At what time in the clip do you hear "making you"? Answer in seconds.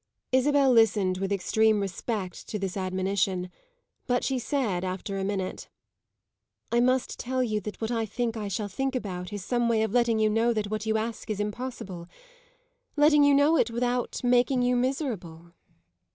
14.23-14.75